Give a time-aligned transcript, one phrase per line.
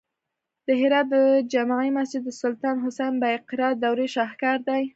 [0.67, 1.15] د هرات د
[1.53, 4.83] جمعې مسجد د سلطان حسین بایقرا دورې شاهکار دی